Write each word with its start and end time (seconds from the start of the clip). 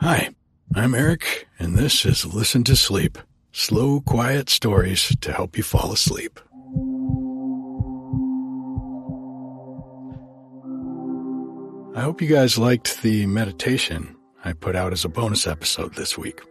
Hi, 0.00 0.30
I'm 0.76 0.94
Eric, 0.94 1.48
and 1.58 1.76
this 1.76 2.06
is 2.06 2.24
Listen 2.24 2.62
to 2.64 2.76
Sleep 2.76 3.18
slow, 3.50 4.00
quiet 4.00 4.48
stories 4.48 5.16
to 5.20 5.32
help 5.32 5.56
you 5.56 5.64
fall 5.64 5.92
asleep. 5.92 6.38
I 11.98 12.02
hope 12.02 12.22
you 12.22 12.28
guys 12.28 12.58
liked 12.58 13.02
the 13.02 13.26
meditation 13.26 14.14
I 14.44 14.52
put 14.52 14.76
out 14.76 14.92
as 14.92 15.04
a 15.04 15.08
bonus 15.08 15.48
episode 15.48 15.96
this 15.96 16.16
week. 16.16 16.42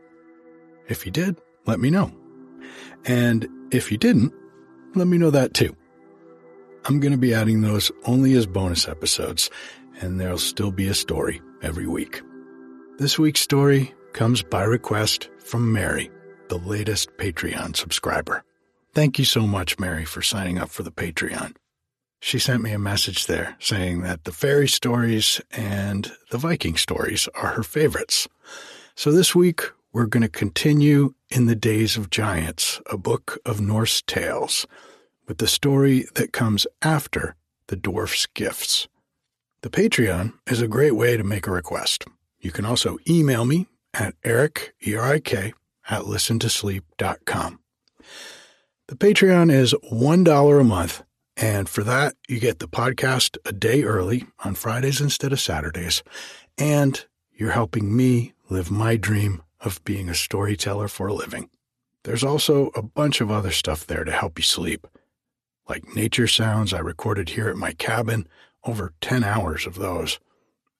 If 0.89 1.05
you 1.05 1.11
did, 1.13 1.39
let 1.65 1.79
me 1.79 1.89
know. 1.89 2.11
And 3.05 3.47
if 3.71 3.93
you 3.93 3.97
didn't, 3.97 4.33
let 4.93 5.07
me 5.07 5.17
know 5.17 5.31
that 5.31 5.53
too. 5.53 5.73
I'm 6.83 6.99
going 6.99 7.13
to 7.13 7.17
be 7.17 7.33
adding 7.33 7.61
those 7.61 7.93
only 8.03 8.33
as 8.33 8.45
bonus 8.45 8.89
episodes, 8.89 9.49
and 10.01 10.19
there'll 10.19 10.37
still 10.37 10.71
be 10.71 10.89
a 10.89 10.93
story 10.93 11.41
every 11.61 11.87
week. 11.87 12.21
This 12.99 13.19
week's 13.19 13.41
story 13.41 13.93
comes 14.13 14.41
by 14.41 14.63
request 14.63 15.29
from 15.37 15.71
Mary, 15.71 16.09
the 16.49 16.57
latest 16.57 17.15
Patreon 17.17 17.75
subscriber. 17.75 18.43
Thank 18.95 19.19
you 19.19 19.25
so 19.25 19.45
much, 19.45 19.77
Mary, 19.77 20.03
for 20.03 20.23
signing 20.23 20.57
up 20.57 20.71
for 20.71 20.81
the 20.81 20.91
Patreon. 20.91 21.53
She 22.21 22.39
sent 22.39 22.63
me 22.63 22.71
a 22.71 22.79
message 22.79 23.27
there 23.27 23.55
saying 23.59 24.01
that 24.01 24.23
the 24.23 24.31
fairy 24.31 24.67
stories 24.67 25.39
and 25.51 26.11
the 26.31 26.39
Viking 26.39 26.75
stories 26.75 27.29
are 27.35 27.49
her 27.49 27.61
favorites. 27.61 28.27
So 28.95 29.11
this 29.11 29.35
week, 29.35 29.61
we're 29.93 30.07
going 30.07 30.23
to 30.23 30.27
continue 30.27 31.13
in 31.29 31.45
the 31.45 31.55
Days 31.55 31.97
of 31.97 32.09
Giants, 32.09 32.81
a 32.87 32.97
book 32.97 33.37
of 33.45 33.61
Norse 33.61 34.01
tales, 34.01 34.65
with 35.27 35.37
the 35.37 35.47
story 35.47 36.07
that 36.15 36.33
comes 36.33 36.65
after 36.81 37.35
the 37.67 37.77
dwarf's 37.77 38.25
gifts. 38.25 38.87
The 39.61 39.69
Patreon 39.69 40.33
is 40.47 40.61
a 40.61 40.67
great 40.67 40.95
way 40.95 41.15
to 41.15 41.23
make 41.23 41.45
a 41.45 41.51
request. 41.51 42.05
You 42.47 42.53
can 42.53 42.63
also 42.63 42.97
email 43.09 43.43
me 43.43 43.67
at 43.93 44.15
eric, 44.23 44.73
E-R-I-K, 44.87 45.53
at 45.89 46.03
listentosleep.com. 46.03 47.59
The 48.87 48.95
Patreon 48.95 49.51
is 49.51 49.75
$1 49.91 50.61
a 50.61 50.63
month, 50.63 51.03
and 51.35 51.67
for 51.67 51.83
that, 51.83 52.15
you 52.29 52.39
get 52.39 52.59
the 52.59 52.69
podcast 52.69 53.35
a 53.43 53.51
day 53.51 53.83
early 53.83 54.27
on 54.45 54.55
Fridays 54.55 55.01
instead 55.01 55.33
of 55.33 55.41
Saturdays, 55.41 56.03
and 56.57 57.05
you're 57.33 57.51
helping 57.51 57.93
me 57.93 58.31
live 58.49 58.71
my 58.71 58.95
dream 58.95 59.43
of 59.59 59.83
being 59.83 60.07
a 60.07 60.15
storyteller 60.15 60.87
for 60.87 61.07
a 61.07 61.13
living. 61.13 61.49
There's 62.05 62.23
also 62.23 62.71
a 62.75 62.81
bunch 62.81 63.19
of 63.19 63.29
other 63.29 63.51
stuff 63.51 63.85
there 63.85 64.05
to 64.05 64.11
help 64.13 64.39
you 64.39 64.43
sleep, 64.43 64.87
like 65.67 65.97
nature 65.97 66.27
sounds 66.27 66.71
I 66.71 66.79
recorded 66.79 67.27
here 67.27 67.49
at 67.49 67.57
my 67.57 67.73
cabin, 67.73 68.25
over 68.63 68.93
10 69.01 69.25
hours 69.25 69.67
of 69.67 69.75
those 69.75 70.17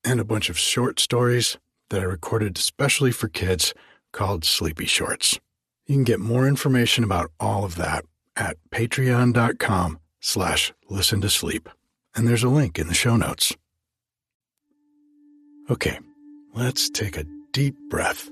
and 0.08 0.22
a 0.22 0.26
bunch 0.26 0.50
of 0.50 0.58
short 0.58 1.02
stories 1.02 1.58
that 1.90 2.02
I 2.02 2.06
recorded 2.06 2.58
especially 2.58 3.12
for 3.12 3.28
kids 3.28 3.74
called 4.14 4.46
Sleepy 4.46 4.86
Shorts. 4.86 5.38
You 5.86 5.96
can 5.96 6.06
get 6.06 6.22
more 6.22 6.48
information 6.48 7.04
about 7.04 7.32
all 7.42 7.66
of 7.66 7.76
that 7.76 8.06
at 8.38 8.56
patreon.com 8.72 10.00
slash 10.22 10.74
listen 10.90 11.20
to 11.22 11.30
sleep. 11.30 11.68
And 12.16 12.26
there's 12.26 12.44
a 12.44 12.50
link 12.50 12.80
in 12.80 12.88
the 12.88 12.94
show 12.94 13.18
notes. 13.18 13.54
Okay, 15.70 16.00
let's 16.54 16.90
take 16.90 17.18
a 17.18 17.26
deep 17.52 17.76
breath 17.90 18.30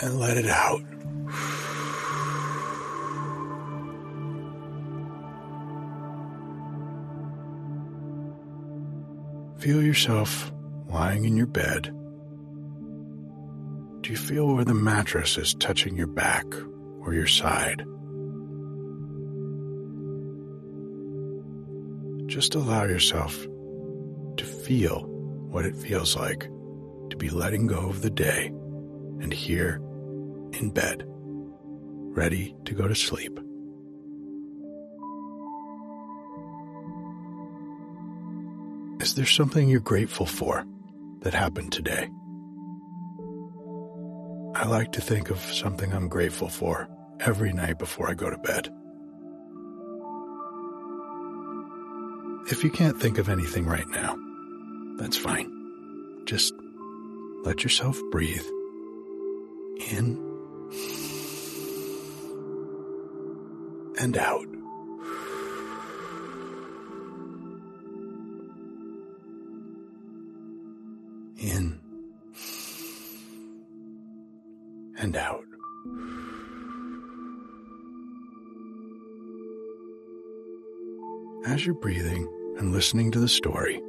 and 0.00 0.20
let 0.20 0.36
it 0.36 0.46
out. 0.46 0.82
Feel 9.60 9.82
yourself 9.82 10.50
lying 10.88 11.26
in 11.26 11.36
your 11.36 11.46
bed. 11.46 11.94
Do 14.00 14.10
you 14.10 14.16
feel 14.16 14.54
where 14.54 14.64
the 14.64 14.72
mattress 14.72 15.36
is 15.36 15.52
touching 15.52 15.98
your 15.98 16.06
back 16.06 16.46
or 17.02 17.12
your 17.12 17.26
side? 17.26 17.84
Just 22.26 22.54
allow 22.54 22.84
yourself 22.84 23.36
to 24.38 24.46
feel 24.46 25.00
what 25.50 25.66
it 25.66 25.76
feels 25.76 26.16
like 26.16 26.48
to 27.10 27.16
be 27.18 27.28
letting 27.28 27.66
go 27.66 27.90
of 27.90 28.00
the 28.00 28.08
day 28.08 28.46
and 29.20 29.30
here 29.30 29.76
in 30.54 30.70
bed, 30.72 31.04
ready 31.06 32.56
to 32.64 32.72
go 32.72 32.88
to 32.88 32.94
sleep. 32.94 33.38
Is 39.10 39.16
there 39.16 39.26
something 39.26 39.68
you're 39.68 39.80
grateful 39.80 40.24
for 40.24 40.64
that 41.22 41.34
happened 41.34 41.72
today? 41.72 42.08
I 44.54 44.68
like 44.68 44.92
to 44.92 45.00
think 45.00 45.30
of 45.30 45.40
something 45.40 45.92
I'm 45.92 46.08
grateful 46.08 46.48
for 46.48 46.88
every 47.18 47.52
night 47.52 47.80
before 47.80 48.08
I 48.08 48.14
go 48.14 48.30
to 48.30 48.38
bed. 48.38 48.68
If 52.52 52.62
you 52.62 52.70
can't 52.70 53.00
think 53.00 53.18
of 53.18 53.28
anything 53.28 53.66
right 53.66 53.88
now, 53.88 54.16
that's 54.96 55.16
fine. 55.16 55.50
Just 56.26 56.54
let 57.42 57.64
yourself 57.64 58.00
breathe 58.12 58.46
in 59.90 60.18
and 63.98 64.16
out. 64.16 64.59
In 71.40 71.80
and 74.98 75.16
out. 75.16 75.44
As 81.46 81.64
you're 81.64 81.74
breathing 81.74 82.28
and 82.58 82.72
listening 82.72 83.10
to 83.12 83.18
the 83.18 83.28
story, 83.28 83.80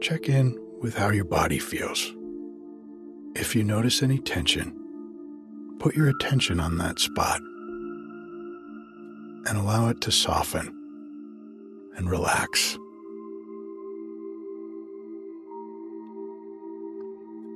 check 0.00 0.28
in 0.28 0.56
with 0.80 0.94
how 0.96 1.10
your 1.10 1.24
body 1.24 1.58
feels. 1.58 2.14
If 3.34 3.56
you 3.56 3.64
notice 3.64 4.02
any 4.02 4.18
tension, 4.18 4.76
put 5.78 5.96
your 5.96 6.08
attention 6.08 6.60
on 6.60 6.78
that 6.78 6.98
spot 7.00 7.40
and 9.46 9.58
allow 9.58 9.88
it 9.88 10.00
to 10.02 10.12
soften 10.12 10.68
and 11.96 12.08
relax. 12.08 12.78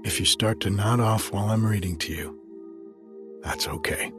If 0.04 0.20
you 0.20 0.26
start 0.26 0.60
to 0.60 0.70
nod 0.70 1.00
off 1.00 1.32
while 1.32 1.48
I'm 1.48 1.64
reading 1.64 1.96
to 2.00 2.12
you, 2.12 2.38
that's 3.42 3.66
okay. 3.66 4.12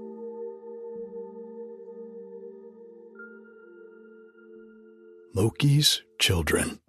Loki's 5.35 6.01
Children. 6.17 6.79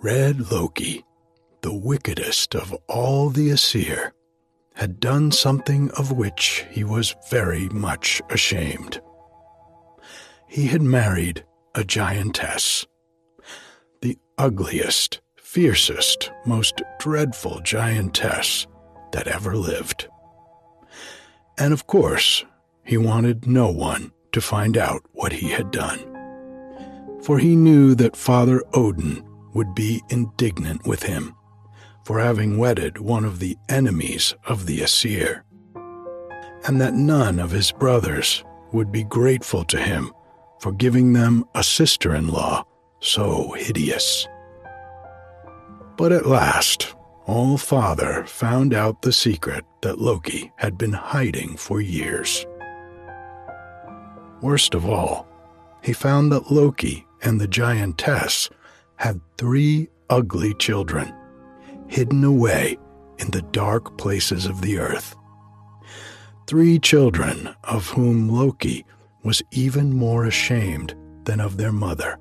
Red 0.00 0.50
Loki, 0.50 1.04
the 1.60 1.74
wickedest 1.74 2.54
of 2.54 2.72
all 2.88 3.28
the 3.28 3.50
Aesir, 3.50 4.14
had 4.76 4.98
done 4.98 5.30
something 5.30 5.90
of 5.90 6.12
which 6.12 6.64
he 6.70 6.84
was 6.84 7.14
very 7.30 7.68
much 7.68 8.22
ashamed. 8.30 8.98
He 10.48 10.68
had 10.68 10.80
married 10.80 11.44
a 11.74 11.84
giantess 11.84 12.86
the 14.02 14.18
ugliest, 14.38 15.20
fiercest, 15.36 16.30
most 16.44 16.82
dreadful 16.98 17.60
giantess 17.60 18.66
that 19.12 19.26
ever 19.26 19.56
lived. 19.56 20.08
And 21.58 21.72
of 21.72 21.86
course, 21.86 22.44
he 22.84 22.96
wanted 22.96 23.46
no 23.46 23.70
one 23.70 24.12
to 24.32 24.40
find 24.40 24.76
out 24.76 25.02
what 25.12 25.32
he 25.32 25.50
had 25.50 25.70
done. 25.70 25.98
For 27.22 27.38
he 27.38 27.56
knew 27.56 27.94
that 27.94 28.16
Father 28.16 28.62
Odin 28.74 29.24
would 29.54 29.74
be 29.74 30.02
indignant 30.10 30.86
with 30.86 31.02
him 31.02 31.34
for 32.04 32.20
having 32.20 32.58
wedded 32.58 32.98
one 32.98 33.24
of 33.24 33.40
the 33.40 33.56
enemies 33.68 34.34
of 34.46 34.66
the 34.66 34.82
Aesir, 34.82 35.44
and 36.66 36.80
that 36.80 36.94
none 36.94 37.40
of 37.40 37.50
his 37.50 37.72
brothers 37.72 38.44
would 38.72 38.92
be 38.92 39.02
grateful 39.02 39.64
to 39.64 39.78
him 39.78 40.12
for 40.60 40.72
giving 40.72 41.12
them 41.12 41.44
a 41.54 41.64
sister 41.64 42.14
in 42.14 42.28
law 42.28 42.64
so 43.06 43.52
hideous. 43.52 44.26
But 45.96 46.12
at 46.12 46.26
last, 46.26 46.94
All 47.26 47.56
Father 47.56 48.24
found 48.26 48.74
out 48.74 49.02
the 49.02 49.12
secret 49.12 49.64
that 49.82 49.98
Loki 49.98 50.52
had 50.56 50.76
been 50.76 50.92
hiding 50.92 51.56
for 51.56 51.80
years. 51.80 52.46
Worst 54.42 54.74
of 54.74 54.86
all, 54.86 55.26
he 55.82 55.92
found 55.92 56.30
that 56.32 56.52
Loki 56.52 57.06
and 57.22 57.40
the 57.40 57.48
giantess 57.48 58.50
had 58.96 59.20
three 59.38 59.88
ugly 60.10 60.54
children 60.54 61.12
hidden 61.88 62.24
away 62.24 62.76
in 63.18 63.30
the 63.30 63.42
dark 63.42 63.96
places 63.96 64.46
of 64.46 64.60
the 64.60 64.78
earth. 64.78 65.16
Three 66.46 66.78
children 66.78 67.54
of 67.64 67.88
whom 67.88 68.28
Loki 68.28 68.84
was 69.24 69.42
even 69.50 69.96
more 69.96 70.24
ashamed 70.26 70.94
than 71.24 71.40
of 71.40 71.56
their 71.56 71.72
mother, 71.72 72.18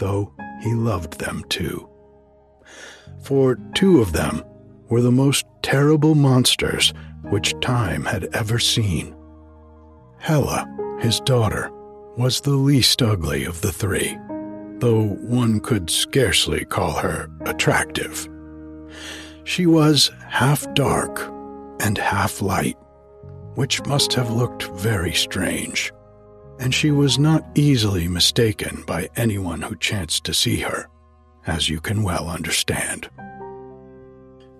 though 0.00 0.32
he 0.60 0.74
loved 0.74 1.18
them 1.18 1.44
too. 1.48 1.88
For 3.22 3.56
two 3.74 4.00
of 4.00 4.12
them 4.12 4.42
were 4.88 5.00
the 5.00 5.12
most 5.12 5.46
terrible 5.62 6.14
monsters 6.14 6.92
which 7.24 7.54
time 7.60 8.04
had 8.04 8.28
ever 8.34 8.58
seen. 8.58 9.14
Hela, 10.18 10.66
his 11.00 11.20
daughter, 11.20 11.70
was 12.16 12.40
the 12.40 12.50
least 12.50 13.00
ugly 13.00 13.44
of 13.44 13.60
the 13.60 13.72
three, 13.72 14.18
though 14.78 15.04
one 15.04 15.60
could 15.60 15.88
scarcely 15.88 16.64
call 16.64 16.92
her 16.98 17.30
attractive. 17.42 18.28
She 19.44 19.66
was 19.66 20.10
half 20.26 20.66
dark 20.74 21.20
and 21.80 21.96
half 21.96 22.42
light, 22.42 22.76
which 23.54 23.84
must 23.86 24.12
have 24.14 24.30
looked 24.30 24.64
very 24.78 25.12
strange, 25.12 25.92
and 26.60 26.74
she 26.74 26.90
was 26.90 27.18
not 27.18 27.42
easily 27.54 28.06
mistaken 28.06 28.84
by 28.86 29.08
anyone 29.16 29.62
who 29.62 29.74
chanced 29.76 30.24
to 30.24 30.34
see 30.34 30.60
her, 30.60 30.88
as 31.46 31.70
you 31.70 31.80
can 31.80 32.02
well 32.02 32.28
understand. 32.28 33.08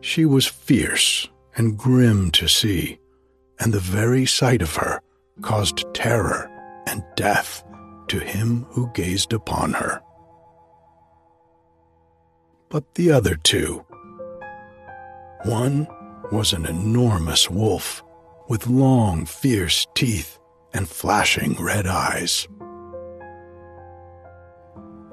She 0.00 0.24
was 0.24 0.46
fierce 0.46 1.28
and 1.56 1.76
grim 1.76 2.30
to 2.32 2.48
see, 2.48 2.98
and 3.58 3.72
the 3.72 3.80
very 3.80 4.24
sight 4.24 4.62
of 4.62 4.76
her 4.76 5.02
caused 5.42 5.84
terror 5.92 6.50
and 6.86 7.04
death 7.16 7.62
to 8.08 8.18
him 8.18 8.66
who 8.70 8.90
gazed 8.94 9.34
upon 9.34 9.74
her. 9.74 10.00
But 12.70 12.94
the 12.94 13.12
other 13.12 13.36
two, 13.36 13.84
one 15.44 15.86
was 16.32 16.54
an 16.54 16.64
enormous 16.64 17.50
wolf 17.50 18.02
with 18.48 18.66
long, 18.66 19.26
fierce 19.26 19.86
teeth 19.94 20.39
and 20.72 20.88
flashing 20.88 21.54
red 21.54 21.86
eyes. 21.86 22.46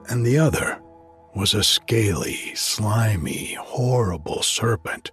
And 0.10 0.26
the 0.26 0.38
other 0.38 0.80
was 1.36 1.54
a 1.54 1.64
scaly, 1.64 2.56
slimy, 2.56 3.56
horrible 3.60 4.42
serpent, 4.42 5.12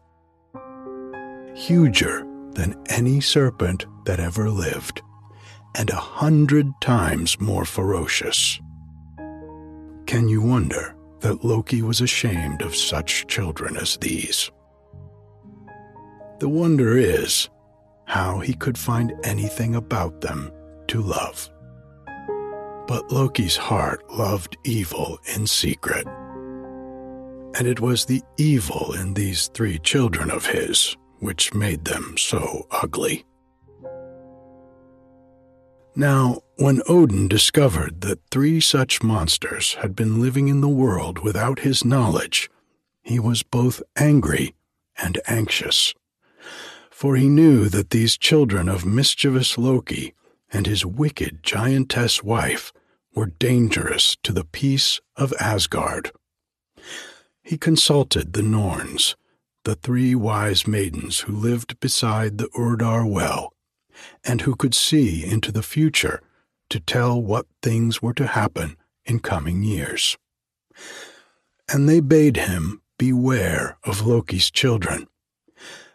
huger 1.55 2.27
than 2.53 2.83
any 2.89 3.21
serpent 3.21 3.87
that 4.05 4.21
ever 4.21 4.49
lived, 4.49 5.03
and 5.75 5.91
a 5.91 5.97
hundred 5.97 6.73
times 6.81 7.41
more 7.41 7.65
ferocious. 7.65 8.61
Can 10.07 10.29
you 10.29 10.41
wonder 10.41 10.95
that 11.21 11.45
Loki 11.45 11.83
was 11.83 12.01
ashamed 12.01 12.63
of 12.63 12.77
such 12.77 13.27
children 13.27 13.77
as 13.77 13.97
these? 13.97 14.51
The 16.39 16.49
wonder 16.49 16.97
is 16.97 17.49
how 18.07 18.39
he 18.41 18.55
could 18.55 18.79
find 18.79 19.13
anything 19.25 19.75
about 19.75 20.21
them 20.21 20.53
to 20.89 21.01
love. 21.01 21.51
But 22.87 23.11
Loki's 23.11 23.57
heart 23.57 24.03
loved 24.11 24.57
evil 24.65 25.19
in 25.35 25.47
secret. 25.47 26.07
And 27.57 27.67
it 27.67 27.81
was 27.81 28.05
the 28.05 28.23
evil 28.37 28.93
in 28.93 29.15
these 29.15 29.49
three 29.49 29.79
children 29.79 30.31
of 30.31 30.47
his 30.47 30.97
which 31.21 31.55
made 31.55 31.85
them 31.87 32.17
so 32.19 32.67
ugly. 32.71 33.25
Now, 35.97 36.41
when 36.57 36.83
Odin 36.89 37.29
discovered 37.29 38.01
that 38.03 38.19
three 38.31 38.61
such 38.61 39.03
monsters 39.03 39.75
had 39.75 39.95
been 39.95 40.21
living 40.21 40.49
in 40.49 40.61
the 40.61 40.69
world 40.69 41.21
without 41.21 41.61
his 41.61 41.85
knowledge, 41.85 42.51
he 43.03 43.19
was 43.19 43.43
both 43.43 43.83
angry 43.97 44.55
and 45.01 45.21
anxious. 45.27 45.95
For 46.95 47.17
he 47.17 47.29
knew 47.29 47.69
that 47.71 47.91
these 47.91 48.17
children 48.17 48.69
of 48.69 48.87
mischievous 48.87 49.59
Loki 49.59 50.15
and 50.53 50.65
his 50.65 50.87
wicked 50.87 51.43
giantess 51.43 52.23
wife 52.23 52.73
were 53.17 53.27
dangerous 53.27 54.17
to 54.23 54.33
the 54.33 54.45
peace 54.45 55.01
of 55.17 55.35
Asgard. 55.41 56.13
He 57.43 57.59
consulted 57.59 58.33
the 58.33 58.45
Norns, 58.45 59.17
the 59.65 59.75
three 59.75 60.15
wise 60.15 60.69
maidens 60.69 61.21
who 61.21 61.33
lived 61.33 61.81
beside 61.81 62.39
the 62.39 62.49
Urdar 62.57 63.05
well, 63.05 63.53
and 64.23 64.43
who 64.43 64.55
could 64.55 64.73
see 64.73 65.27
into 65.27 65.51
the 65.51 65.65
future 65.65 66.23
to 66.71 66.79
tell 66.79 67.21
what 67.21 67.47
things 67.61 68.03
were 68.03 68.15
to 68.15 68.29
happen 68.29 68.77
in 69.05 69.19
coming 69.19 69.65
years. 69.65 70.17
And 71.69 71.89
they 71.89 71.99
bade 71.99 72.37
him 72.37 72.83
beware 72.99 73.79
of 73.83 74.07
Loki's 74.07 74.49
children. 74.49 75.09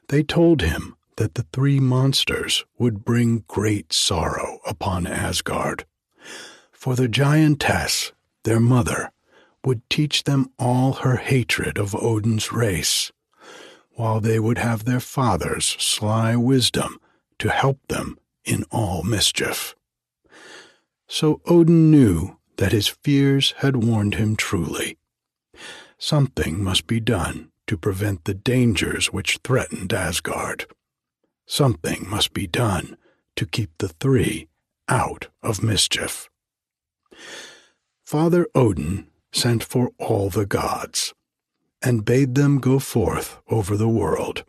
They 0.10 0.24
told 0.24 0.64
him 0.64 0.96
that 1.18 1.36
the 1.36 1.46
three 1.54 1.80
monsters 1.80 2.66
would 2.80 3.06
bring 3.06 3.44
great 3.48 3.94
sorrow 3.94 4.60
upon 4.66 5.06
Asgard. 5.06 5.86
For 6.72 6.96
the 6.96 7.08
giantess, 7.08 8.12
their 8.44 8.60
mother, 8.60 9.12
would 9.64 9.88
teach 9.88 10.24
them 10.24 10.50
all 10.58 10.94
her 10.94 11.18
hatred 11.18 11.78
of 11.78 11.96
Odin's 11.96 12.52
race, 12.52 13.12
while 13.92 14.20
they 14.20 14.40
would 14.40 14.58
have 14.58 14.86
their 14.86 15.00
father's 15.00 15.66
sly 15.80 16.36
wisdom 16.36 17.00
to 17.38 17.52
help 17.52 17.80
them 17.88 18.18
in 18.46 18.64
all 18.72 19.04
mischief. 19.04 19.76
So 21.08 21.40
Odin 21.46 21.92
knew 21.92 22.38
that 22.58 22.72
his 22.72 22.88
fears 22.88 23.54
had 23.58 23.84
warned 23.84 24.16
him 24.16 24.36
truly. 24.36 24.98
Something 26.00 26.64
must 26.64 26.88
be 26.88 27.00
done 27.00 27.52
to 27.70 27.78
prevent 27.78 28.26
the 28.26 28.34
dangers 28.34 29.14
which 29.14 29.38
threatened 29.44 29.94
Asgard. 29.94 30.66
Something 31.46 32.10
must 32.10 32.34
be 32.34 32.48
done 32.48 32.98
to 33.36 33.46
keep 33.46 33.70
the 33.78 33.90
three 33.90 34.48
out 34.88 35.28
of 35.44 35.62
mischief. 35.62 36.32
Father 38.04 38.48
Odin 38.56 39.06
sent 39.32 39.64
for 39.64 39.92
all 40.00 40.32
the 40.32 40.48
gods 40.48 41.14
and 41.80 42.04
bade 42.04 42.34
them 42.34 42.58
go 42.58 42.80
forth 42.80 43.38
over 43.50 43.78
the 43.78 43.88
world, 43.88 44.46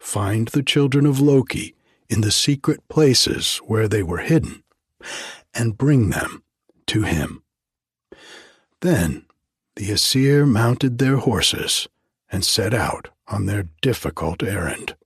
find 0.00 0.48
the 0.48 0.64
children 0.64 1.06
of 1.06 1.20
Loki 1.20 1.76
in 2.10 2.22
the 2.22 2.32
secret 2.32 2.80
places 2.88 3.58
where 3.58 3.86
they 3.86 4.02
were 4.02 4.18
hidden, 4.32 4.64
and 5.54 5.78
bring 5.78 6.10
them 6.10 6.42
to 6.88 7.02
him. 7.02 7.44
Then 8.80 9.26
the 9.76 9.92
Aesir 9.92 10.44
mounted 10.44 10.98
their 10.98 11.18
horses 11.18 11.86
and 12.30 12.44
set 12.44 12.74
out 12.74 13.08
on 13.26 13.46
their 13.46 13.68
difficult 13.82 14.42
errand. 14.42 14.96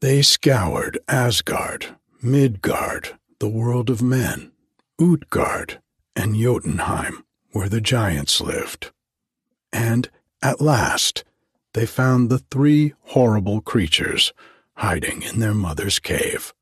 They 0.00 0.22
scoured 0.22 0.98
Asgard, 1.08 1.96
Midgard, 2.22 3.18
the 3.38 3.48
world 3.48 3.90
of 3.90 4.02
men, 4.02 4.52
Utgard, 4.98 5.80
and 6.16 6.36
Jotunheim, 6.36 7.24
where 7.52 7.68
the 7.68 7.80
giants 7.80 8.40
lived. 8.40 8.90
And 9.72 10.10
at 10.42 10.60
last, 10.60 11.24
they 11.74 11.86
found 11.86 12.28
the 12.28 12.38
three 12.50 12.94
horrible 13.00 13.60
creatures 13.60 14.32
hiding 14.74 15.22
in 15.22 15.40
their 15.40 15.54
mother's 15.54 15.98
cave. 15.98 16.54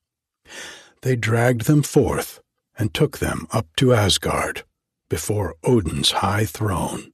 They 1.02 1.14
dragged 1.14 1.66
them 1.66 1.82
forth 1.82 2.40
and 2.76 2.92
took 2.92 3.18
them 3.18 3.46
up 3.52 3.68
to 3.76 3.92
Asgard, 3.92 4.64
before 5.08 5.56
Odin's 5.64 6.10
high 6.12 6.44
throne. 6.44 7.12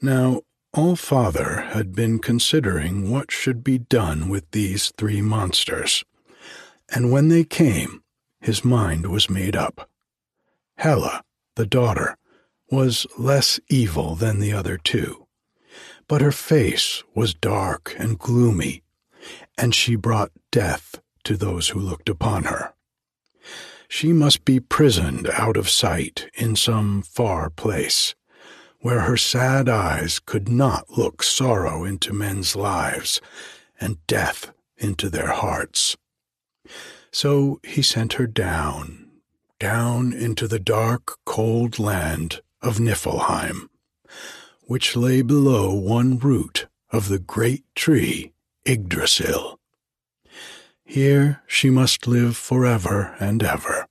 Now, 0.00 0.42
all 0.74 0.96
Father 0.96 1.60
had 1.72 1.94
been 1.94 2.18
considering 2.18 3.10
what 3.10 3.30
should 3.30 3.62
be 3.62 3.76
done 3.76 4.30
with 4.30 4.50
these 4.52 4.90
three 4.96 5.20
monsters, 5.20 6.02
and 6.88 7.12
when 7.12 7.28
they 7.28 7.44
came, 7.44 8.02
his 8.40 8.64
mind 8.64 9.06
was 9.06 9.28
made 9.28 9.54
up. 9.54 9.90
Hela, 10.78 11.22
the 11.56 11.66
daughter, 11.66 12.16
was 12.70 13.06
less 13.18 13.60
evil 13.68 14.14
than 14.14 14.40
the 14.40 14.54
other 14.54 14.78
two, 14.78 15.26
but 16.08 16.22
her 16.22 16.32
face 16.32 17.02
was 17.14 17.34
dark 17.34 17.94
and 17.98 18.18
gloomy, 18.18 18.82
and 19.58 19.74
she 19.74 19.94
brought 19.94 20.32
death 20.50 21.00
to 21.24 21.36
those 21.36 21.68
who 21.68 21.78
looked 21.80 22.08
upon 22.08 22.44
her. 22.44 22.72
She 23.88 24.14
must 24.14 24.46
be 24.46 24.58
prisoned 24.58 25.28
out 25.34 25.58
of 25.58 25.68
sight 25.68 26.30
in 26.34 26.56
some 26.56 27.02
far 27.02 27.50
place 27.50 28.14
where 28.82 29.02
her 29.02 29.16
sad 29.16 29.68
eyes 29.68 30.18
could 30.18 30.48
not 30.48 30.98
look 30.98 31.22
sorrow 31.22 31.84
into 31.84 32.12
men's 32.12 32.54
lives 32.56 33.20
and 33.80 34.04
death 34.08 34.52
into 34.76 35.08
their 35.08 35.30
hearts. 35.30 35.96
So 37.12 37.60
he 37.62 37.80
sent 37.80 38.14
her 38.14 38.26
down, 38.26 39.08
down 39.60 40.12
into 40.12 40.48
the 40.48 40.58
dark, 40.58 41.16
cold 41.24 41.78
land 41.78 42.42
of 42.60 42.78
Niflheim, 42.78 43.68
which 44.62 44.96
lay 44.96 45.22
below 45.22 45.72
one 45.72 46.18
root 46.18 46.66
of 46.90 47.08
the 47.08 47.20
great 47.20 47.64
tree 47.76 48.32
Yggdrasil. 48.66 49.60
Here 50.84 51.42
she 51.46 51.70
must 51.70 52.08
live 52.08 52.36
forever 52.36 53.14
and 53.20 53.44
ever, 53.44 53.86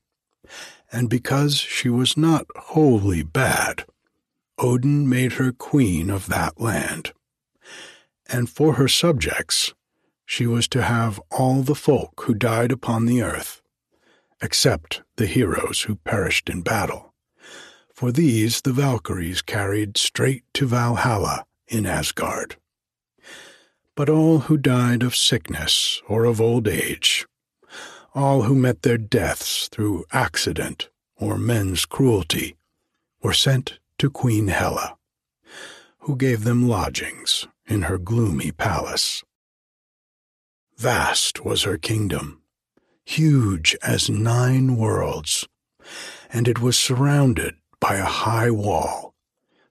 and 0.92 1.10
because 1.10 1.58
she 1.58 1.88
was 1.88 2.18
not 2.18 2.46
wholly 2.56 3.24
bad, 3.24 3.86
Odin 4.64 5.10
made 5.10 5.34
her 5.34 5.52
queen 5.52 6.12
of 6.12 6.28
that 6.28 6.62
land. 6.62 7.14
And 8.28 8.48
for 8.48 8.74
her 8.74 8.88
subjects, 8.88 9.74
she 10.24 10.46
was 10.46 10.68
to 10.70 10.84
have 10.84 11.20
all 11.32 11.64
the 11.64 11.76
folk 11.76 12.24
who 12.26 12.36
died 12.36 12.72
upon 12.72 13.06
the 13.06 13.24
earth, 13.24 13.62
except 14.40 15.02
the 15.16 15.26
heroes 15.26 15.82
who 15.82 15.96
perished 15.96 16.48
in 16.48 16.62
battle. 16.62 17.14
For 17.94 18.12
these 18.12 18.62
the 18.62 18.72
Valkyries 18.72 19.42
carried 19.42 19.98
straight 19.98 20.44
to 20.54 20.68
Valhalla 20.68 21.46
in 21.68 21.88
Asgard. 21.88 22.56
But 23.96 24.10
all 24.10 24.40
who 24.40 24.58
died 24.58 25.02
of 25.02 25.16
sickness 25.16 26.02
or 26.08 26.24
of 26.26 26.40
old 26.40 26.68
age, 26.68 27.26
all 28.14 28.44
who 28.44 28.56
met 28.56 28.84
their 28.84 28.98
deaths 28.98 29.68
through 29.70 30.06
accident 30.12 30.90
or 31.18 31.38
men's 31.38 31.86
cruelty, 31.86 32.56
were 33.22 33.34
sent 33.34 33.80
to 34.02 34.10
Queen 34.10 34.48
Hela, 34.48 34.98
who 36.00 36.16
gave 36.16 36.44
them 36.44 36.68
lodgings 36.68 37.48
in 37.68 37.84
her 37.84 38.00
gloomy 38.00 38.52
palace. 38.52 39.24
Vast 40.76 41.46
was 41.46 41.62
her 41.62 41.78
kingdom, 41.78 42.42
huge 43.06 43.78
as 43.84 44.10
nine 44.10 44.76
worlds, 44.76 45.48
and 46.34 46.48
it 46.48 46.60
was 46.60 46.80
surrounded 46.80 47.54
by 47.80 47.98
a 47.98 48.06
high 48.06 48.50
wall, 48.50 49.14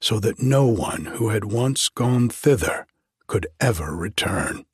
so 0.01 0.21
that 0.21 0.41
no 0.41 0.65
one 0.65 1.07
who 1.07 1.31
had 1.31 1.47
once 1.47 1.89
gone 1.89 2.29
thither 2.29 2.87
could 3.27 3.49
ever 3.59 3.97
return. 3.97 4.65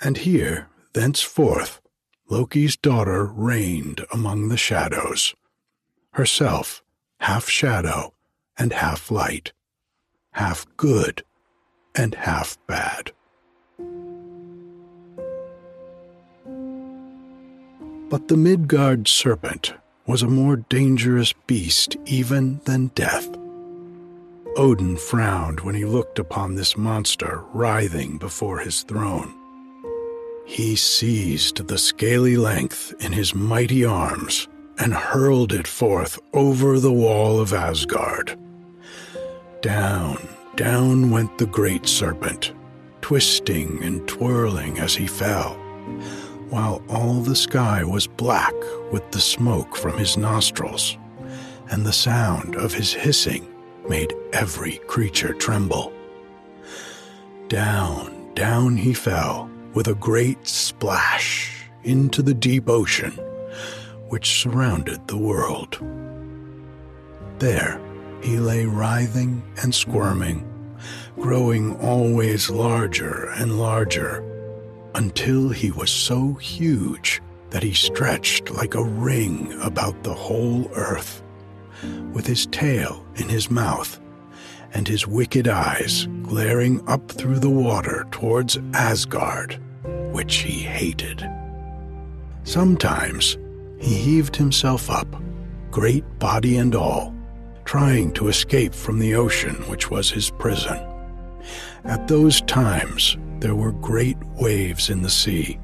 And 0.00 0.16
here, 0.16 0.66
thenceforth, 0.94 1.80
Loki's 2.28 2.76
daughter 2.76 3.24
reigned 3.24 4.04
among 4.12 4.48
the 4.48 4.56
shadows, 4.56 5.32
herself 6.14 6.82
half 7.20 7.48
shadow 7.48 8.12
and 8.58 8.72
half 8.72 9.10
light, 9.10 9.52
half 10.32 10.66
good 10.76 11.24
and 11.94 12.14
half 12.14 12.58
bad. 12.66 13.12
But 18.08 18.28
the 18.28 18.36
Midgard 18.36 19.08
serpent 19.08 19.74
was 20.06 20.22
a 20.22 20.28
more 20.28 20.56
dangerous 20.56 21.32
beast 21.46 21.96
even 22.04 22.60
than 22.64 22.88
death. 22.94 23.28
Odin 24.56 24.96
frowned 24.96 25.60
when 25.60 25.74
he 25.74 25.84
looked 25.84 26.18
upon 26.18 26.54
this 26.54 26.76
monster 26.76 27.42
writhing 27.52 28.16
before 28.18 28.58
his 28.58 28.84
throne. 28.84 29.34
He 30.46 30.76
seized 30.76 31.66
the 31.66 31.76
scaly 31.76 32.36
length 32.36 32.94
in 33.00 33.12
his 33.12 33.34
mighty 33.34 33.84
arms 33.84 34.46
and 34.78 34.94
hurled 34.94 35.52
it 35.52 35.66
forth 35.66 36.18
over 36.32 36.78
the 36.78 36.92
wall 36.92 37.40
of 37.40 37.52
Asgard. 37.52 38.38
Down, 39.62 40.28
down 40.54 41.10
went 41.10 41.38
the 41.38 41.46
great 41.46 41.86
serpent, 41.86 42.52
twisting 43.00 43.82
and 43.82 44.06
twirling 44.06 44.78
as 44.78 44.94
he 44.94 45.06
fell, 45.06 45.54
while 46.50 46.82
all 46.88 47.20
the 47.20 47.36
sky 47.36 47.82
was 47.82 48.06
black 48.06 48.54
with 48.92 49.10
the 49.10 49.20
smoke 49.20 49.74
from 49.76 49.98
his 49.98 50.16
nostrils, 50.16 50.98
and 51.70 51.84
the 51.84 51.92
sound 51.92 52.54
of 52.54 52.74
his 52.74 52.92
hissing 52.92 53.46
made 53.88 54.14
every 54.32 54.78
creature 54.86 55.32
tremble. 55.32 55.92
Down, 57.48 58.34
down 58.34 58.76
he 58.76 58.92
fell 58.92 59.50
with 59.74 59.88
a 59.88 59.94
great 59.94 60.46
splash 60.46 61.64
into 61.82 62.22
the 62.22 62.34
deep 62.34 62.68
ocean 62.68 63.12
which 64.08 64.40
surrounded 64.40 65.06
the 65.08 65.16
world. 65.16 65.78
There 67.38 67.80
he 68.20 68.38
lay 68.38 68.66
writhing 68.66 69.42
and 69.62 69.74
squirming, 69.74 70.44
growing 71.18 71.78
always 71.80 72.50
larger 72.50 73.30
and 73.36 73.58
larger, 73.58 74.24
until 74.94 75.48
he 75.48 75.70
was 75.70 75.90
so 75.90 76.34
huge 76.34 77.20
that 77.50 77.62
he 77.62 77.74
stretched 77.74 78.50
like 78.50 78.74
a 78.74 78.84
ring 78.84 79.52
about 79.62 80.02
the 80.02 80.14
whole 80.14 80.70
earth, 80.74 81.22
with 82.12 82.26
his 82.26 82.46
tail 82.46 83.04
in 83.16 83.28
his 83.28 83.50
mouth 83.50 84.00
and 84.72 84.86
his 84.86 85.06
wicked 85.06 85.48
eyes 85.48 86.06
glaring 86.22 86.86
up 86.86 87.10
through 87.10 87.38
the 87.38 87.48
water 87.48 88.06
towards 88.10 88.58
Asgard, 88.74 89.58
which 90.12 90.36
he 90.36 90.60
hated. 90.60 91.26
Sometimes 92.44 93.38
he 93.78 93.94
heaved 93.94 94.36
himself 94.36 94.90
up, 94.90 95.06
great 95.70 96.04
body 96.18 96.58
and 96.58 96.74
all, 96.74 97.15
trying 97.66 98.12
to 98.12 98.28
escape 98.28 98.72
from 98.72 98.98
the 99.00 99.14
ocean 99.14 99.56
which 99.68 99.90
was 99.90 100.08
his 100.08 100.30
prison. 100.30 100.78
At 101.84 102.06
those 102.06 102.40
times 102.42 103.18
there 103.40 103.56
were 103.56 103.72
great 103.72 104.16
waves 104.40 104.88
in 104.88 105.02
the 105.02 105.10
sea, 105.10 105.58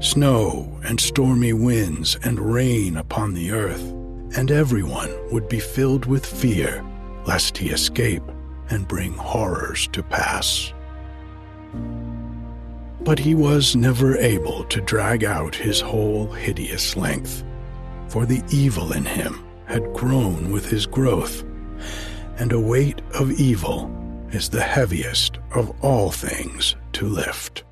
snow 0.00 0.80
and 0.82 0.98
stormy 0.98 1.52
winds 1.52 2.18
and 2.24 2.40
rain 2.40 2.96
upon 2.96 3.34
the 3.34 3.52
earth, 3.52 3.82
and 4.34 4.50
everyone 4.50 5.14
would 5.30 5.48
be 5.48 5.60
filled 5.60 6.06
with 6.06 6.24
fear 6.24 6.82
lest 7.26 7.58
he 7.58 7.68
escape 7.68 8.24
and 8.70 8.88
bring 8.88 9.12
horrors 9.12 9.86
to 9.88 10.02
pass. 10.02 10.72
But 13.02 13.18
he 13.18 13.34
was 13.34 13.76
never 13.76 14.16
able 14.16 14.64
to 14.64 14.80
drag 14.80 15.22
out 15.22 15.54
his 15.54 15.80
whole 15.80 16.28
hideous 16.28 16.96
length 16.96 17.44
for 18.08 18.24
the 18.24 18.42
evil 18.50 18.92
in 18.92 19.04
him 19.04 19.44
had 19.72 19.94
grown 19.94 20.52
with 20.52 20.68
his 20.68 20.84
growth, 20.84 21.44
and 22.36 22.52
a 22.52 22.60
weight 22.60 23.00
of 23.14 23.32
evil 23.40 23.90
is 24.30 24.50
the 24.50 24.60
heaviest 24.60 25.38
of 25.54 25.72
all 25.82 26.10
things 26.10 26.76
to 26.92 27.06
lift. 27.06 27.64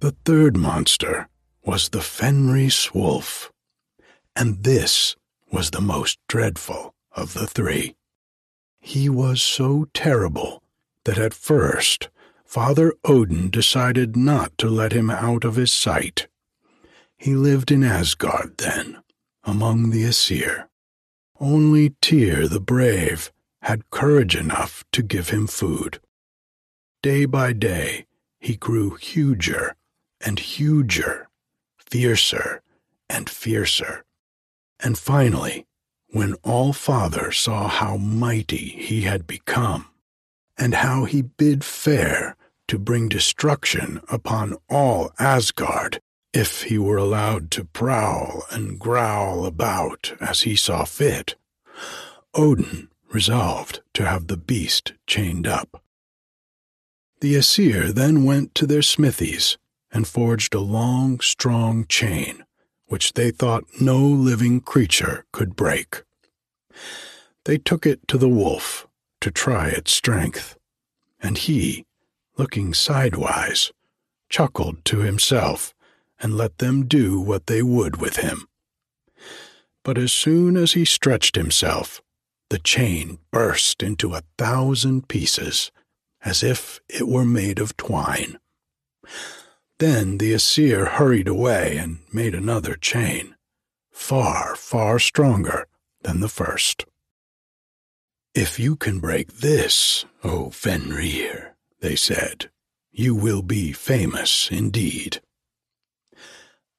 The 0.00 0.14
third 0.26 0.58
monster 0.58 1.26
was 1.64 1.88
the 1.88 2.02
Fenris 2.02 2.92
wolf, 2.92 3.50
and 4.36 4.62
this 4.62 5.16
was 5.50 5.70
the 5.70 5.80
most 5.80 6.18
dreadful 6.28 6.94
of 7.12 7.32
the 7.32 7.46
three. 7.46 7.94
He 8.78 9.08
was 9.08 9.40
so 9.40 9.86
terrible 9.94 10.62
that 11.04 11.16
at 11.16 11.32
first 11.32 12.10
Father 12.44 12.92
Odin 13.04 13.48
decided 13.48 14.16
not 14.16 14.56
to 14.58 14.68
let 14.68 14.92
him 14.92 15.08
out 15.08 15.44
of 15.44 15.56
his 15.56 15.72
sight. 15.72 16.26
He 17.16 17.34
lived 17.34 17.70
in 17.70 17.82
Asgard 17.82 18.58
then, 18.58 19.02
among 19.44 19.90
the 19.90 20.04
Aesir. 20.04 20.68
Only 21.40 21.94
Tyr 22.00 22.46
the 22.48 22.60
Brave 22.60 23.32
had 23.62 23.90
courage 23.90 24.36
enough 24.36 24.84
to 24.92 25.02
give 25.02 25.30
him 25.30 25.46
food. 25.46 26.00
Day 27.02 27.24
by 27.24 27.52
day, 27.52 28.06
he 28.38 28.56
grew 28.56 28.94
huger 28.94 29.74
and 30.20 30.38
huger, 30.38 31.28
fiercer 31.78 32.62
and 33.08 33.28
fiercer. 33.28 34.04
And 34.80 34.98
finally, 34.98 35.66
when 36.08 36.34
All 36.44 36.72
Father 36.72 37.32
saw 37.32 37.68
how 37.68 37.96
mighty 37.96 38.68
he 38.68 39.02
had 39.02 39.26
become, 39.26 39.86
and 40.56 40.74
how 40.74 41.04
he 41.04 41.22
bid 41.22 41.64
fair 41.64 42.36
to 42.68 42.78
bring 42.78 43.08
destruction 43.08 44.00
upon 44.08 44.56
all 44.68 45.12
Asgard 45.18 46.00
if 46.34 46.64
he 46.64 46.76
were 46.76 46.96
allowed 46.96 47.48
to 47.52 47.64
prowl 47.64 48.44
and 48.50 48.78
growl 48.78 49.46
about 49.46 50.12
as 50.20 50.40
he 50.40 50.56
saw 50.56 50.84
fit. 50.84 51.36
Odin 52.34 52.88
resolved 53.12 53.80
to 53.94 54.04
have 54.04 54.26
the 54.26 54.36
beast 54.36 54.92
chained 55.06 55.46
up. 55.46 55.80
The 57.20 57.36
Aesir 57.36 57.92
then 57.92 58.24
went 58.24 58.54
to 58.56 58.66
their 58.66 58.82
smithies 58.82 59.56
and 59.92 60.08
forged 60.08 60.54
a 60.54 60.60
long, 60.60 61.20
strong 61.20 61.86
chain, 61.86 62.44
which 62.86 63.12
they 63.12 63.30
thought 63.30 63.80
no 63.80 63.98
living 63.98 64.60
creature 64.60 65.24
could 65.30 65.54
break. 65.54 66.02
They 67.44 67.58
took 67.58 67.86
it 67.86 68.08
to 68.08 68.18
the 68.18 68.28
wolf 68.28 68.88
to 69.20 69.30
try 69.30 69.68
its 69.68 69.92
strength, 69.92 70.58
and 71.20 71.38
he 71.38 71.86
looking 72.36 72.74
sidewise, 72.74 73.70
chuckled 74.28 74.84
to 74.86 74.98
himself 74.98 75.73
and 76.24 76.38
let 76.38 76.56
them 76.56 76.86
do 76.86 77.20
what 77.20 77.48
they 77.48 77.62
would 77.62 78.00
with 78.00 78.16
him. 78.16 78.48
But 79.84 79.98
as 79.98 80.10
soon 80.10 80.56
as 80.56 80.72
he 80.72 80.86
stretched 80.86 81.36
himself, 81.36 82.00
the 82.48 82.58
chain 82.58 83.18
burst 83.30 83.82
into 83.82 84.14
a 84.14 84.22
thousand 84.38 85.06
pieces, 85.06 85.70
as 86.22 86.42
if 86.42 86.80
it 86.88 87.06
were 87.06 87.26
made 87.26 87.58
of 87.58 87.76
twine. 87.76 88.38
Then 89.78 90.16
the 90.16 90.32
Aesir 90.32 90.86
hurried 90.86 91.28
away 91.28 91.76
and 91.76 91.98
made 92.10 92.34
another 92.34 92.74
chain, 92.74 93.36
far, 93.92 94.56
far 94.56 94.98
stronger 94.98 95.66
than 96.04 96.20
the 96.20 96.30
first. 96.30 96.86
If 98.34 98.58
you 98.58 98.76
can 98.76 98.98
break 98.98 99.30
this, 99.40 100.06
O 100.22 100.48
Fenrir, 100.48 101.54
they 101.80 101.96
said. 101.96 102.50
You 102.92 103.14
will 103.14 103.42
be 103.42 103.72
famous 103.72 104.48
indeed. 104.50 105.20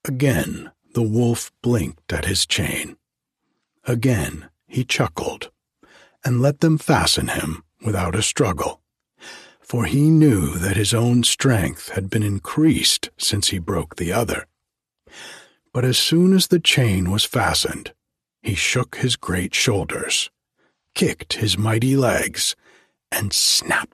Again 0.08 0.72
the 0.94 1.02
wolf 1.02 1.52
blinked 1.62 2.14
at 2.14 2.26
his 2.26 2.46
chain. 2.46 2.96
Again 3.86 4.50
he 4.68 4.84
chuckled, 4.84 5.52
and 6.24 6.42
let 6.42 6.60
them 6.60 6.78
fasten 6.78 7.28
him 7.28 7.64
without 7.84 8.16
a 8.16 8.22
struggle. 8.22 8.82
for 9.62 9.86
he 9.86 10.12
knew 10.12 10.60
that 10.60 10.78
his 10.78 10.94
own 10.94 11.24
strength 11.24 11.90
had 11.90 12.08
been 12.08 12.22
increased 12.22 13.10
since 13.18 13.48
he 13.48 13.58
broke 13.58 13.96
the 13.96 14.14
other. 14.14 14.46
But 15.74 15.84
as 15.84 15.98
soon 15.98 16.34
as 16.34 16.48
the 16.48 16.60
chain 16.60 17.10
was 17.10 17.24
fastened, 17.24 17.92
he 18.44 18.54
shook 18.54 18.98
his 18.98 19.16
great 19.16 19.56
shoulders, 19.56 20.30
kicked 20.94 21.34
his 21.34 21.58
mighty 21.58 21.96
legs, 21.96 22.56
and 23.12 23.34
snap! 23.34 23.90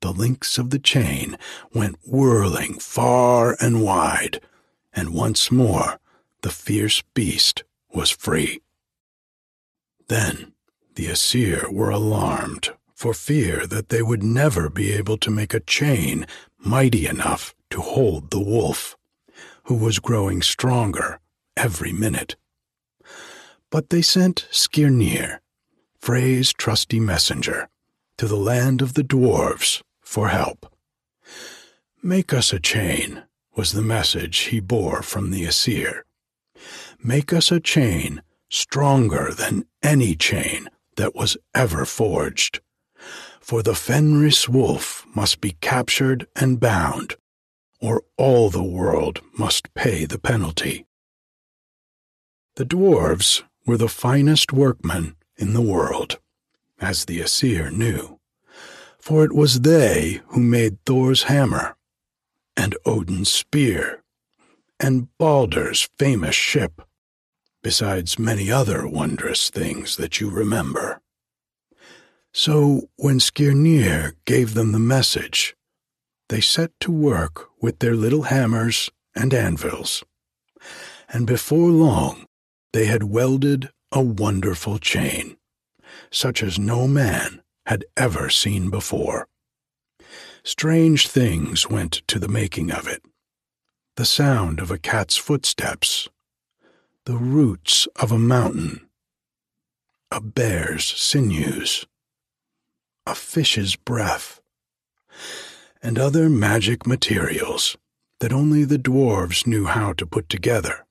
The 0.00 0.12
links 0.12 0.58
of 0.58 0.70
the 0.70 0.80
chain 0.80 1.38
went 1.72 1.96
whirling 2.04 2.74
far 2.80 3.56
and 3.60 3.80
wide, 3.80 4.40
and 4.94 5.14
once 5.14 5.50
more 5.50 5.98
the 6.42 6.50
fierce 6.50 7.02
beast 7.14 7.64
was 7.92 8.10
free. 8.10 8.60
Then 10.08 10.52
the 10.94 11.08
Aesir 11.08 11.70
were 11.70 11.90
alarmed 11.90 12.70
for 12.94 13.14
fear 13.14 13.66
that 13.66 13.88
they 13.88 14.02
would 14.02 14.22
never 14.22 14.70
be 14.70 14.92
able 14.92 15.16
to 15.18 15.30
make 15.30 15.54
a 15.54 15.60
chain 15.60 16.26
mighty 16.58 17.06
enough 17.06 17.54
to 17.70 17.80
hold 17.80 18.30
the 18.30 18.40
wolf, 18.40 18.96
who 19.64 19.74
was 19.74 19.98
growing 19.98 20.42
stronger 20.42 21.18
every 21.56 21.92
minute. 21.92 22.36
But 23.70 23.90
they 23.90 24.02
sent 24.02 24.46
Skirnir, 24.50 25.40
Frey's 25.98 26.52
trusty 26.52 27.00
messenger, 27.00 27.68
to 28.18 28.26
the 28.26 28.36
land 28.36 28.80
of 28.80 28.94
the 28.94 29.02
dwarves 29.02 29.82
for 30.00 30.28
help. 30.28 30.72
Make 32.02 32.32
us 32.32 32.52
a 32.52 32.60
chain, 32.60 33.24
was 33.56 33.72
the 33.72 33.82
message 33.82 34.38
he 34.38 34.60
bore 34.60 35.02
from 35.02 35.30
the 35.30 35.44
Aesir. 35.46 36.04
Make 37.02 37.32
us 37.32 37.52
a 37.52 37.60
chain 37.60 38.22
stronger 38.48 39.32
than 39.32 39.66
any 39.82 40.14
chain 40.14 40.68
that 40.96 41.14
was 41.14 41.36
ever 41.54 41.84
forged 41.84 42.60
for 43.44 43.62
the 43.62 43.74
Fenris 43.74 44.48
wolf 44.48 45.04
must 45.14 45.42
be 45.42 45.50
captured 45.60 46.26
and 46.34 46.58
bound, 46.58 47.16
or 47.78 48.02
all 48.16 48.48
the 48.48 48.62
world 48.62 49.20
must 49.38 49.74
pay 49.74 50.06
the 50.06 50.18
penalty. 50.18 50.86
The 52.56 52.64
dwarves 52.64 53.42
were 53.66 53.76
the 53.76 53.88
finest 53.88 54.50
workmen 54.50 55.16
in 55.36 55.52
the 55.52 55.60
world, 55.60 56.18
as 56.80 57.04
the 57.04 57.20
Aesir 57.20 57.70
knew, 57.70 58.18
for 58.98 59.26
it 59.26 59.34
was 59.34 59.60
they 59.60 60.22
who 60.28 60.40
made 60.40 60.82
Thor's 60.86 61.24
hammer, 61.24 61.76
and 62.56 62.76
Odin's 62.84 63.32
spear, 63.32 64.02
and 64.80 65.08
Balder's 65.18 65.88
famous 65.98 66.34
ship, 66.34 66.82
besides 67.62 68.18
many 68.18 68.50
other 68.50 68.86
wondrous 68.86 69.50
things 69.50 69.96
that 69.96 70.20
you 70.20 70.30
remember. 70.30 71.00
So 72.32 72.88
when 72.96 73.20
Skirnir 73.20 74.14
gave 74.24 74.54
them 74.54 74.72
the 74.72 74.78
message, 74.78 75.56
they 76.28 76.40
set 76.40 76.72
to 76.80 76.90
work 76.90 77.48
with 77.60 77.78
their 77.78 77.94
little 77.94 78.24
hammers 78.24 78.90
and 79.14 79.32
anvils. 79.32 80.02
And 81.08 81.26
before 81.26 81.70
long, 81.70 82.26
they 82.72 82.86
had 82.86 83.04
welded 83.04 83.70
a 83.92 84.00
wonderful 84.00 84.78
chain, 84.78 85.36
such 86.10 86.42
as 86.42 86.58
no 86.58 86.88
man 86.88 87.42
had 87.66 87.84
ever 87.96 88.28
seen 88.28 88.68
before. 88.68 89.28
Strange 90.46 91.08
things 91.08 91.70
went 91.70 92.02
to 92.06 92.18
the 92.18 92.28
making 92.28 92.70
of 92.70 92.86
it. 92.86 93.02
The 93.96 94.04
sound 94.04 94.60
of 94.60 94.70
a 94.70 94.76
cat's 94.76 95.16
footsteps, 95.16 96.06
the 97.06 97.16
roots 97.16 97.88
of 97.96 98.12
a 98.12 98.18
mountain, 98.18 98.86
a 100.10 100.20
bear's 100.20 100.84
sinews. 100.84 101.86
A 103.06 103.14
fish's 103.14 103.74
breath, 103.74 104.42
and 105.82 105.98
other 105.98 106.28
magic 106.28 106.86
materials 106.86 107.78
that 108.20 108.32
only 108.32 108.64
the 108.64 108.78
dwarves 108.78 109.46
knew 109.46 109.64
how 109.64 109.94
to 109.94 110.06
put 110.06 110.28
together. 110.28 110.84